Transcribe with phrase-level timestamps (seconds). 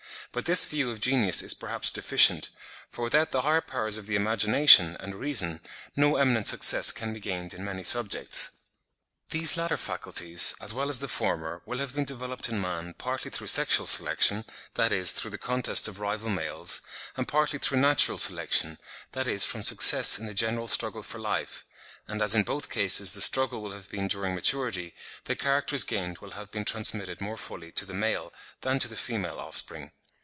[0.33, 2.51] But this view of genius is perhaps deficient;
[2.89, 5.59] for without the higher powers of the imagination and reason,
[5.93, 8.51] no eminent success can be gained in many subjects.
[9.31, 13.29] These latter faculties, as well as the former, will have been developed in man, partly
[13.29, 16.79] through sexual selection,—that is, through the contest of rival males,
[17.17, 18.77] and partly through natural selection,
[19.11, 21.65] that is, from success in the general struggle for life;
[22.07, 24.95] and as in both cases the struggle will have been during maturity,
[25.25, 28.31] the characters gained will have been transmitted more fully to the male
[28.61, 29.91] than to the female offspring.